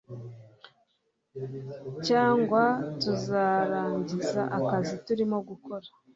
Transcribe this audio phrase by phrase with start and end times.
[2.07, 2.63] cyangwa
[3.01, 5.87] turangize akazi turimo gukora